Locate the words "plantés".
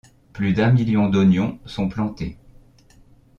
1.87-2.35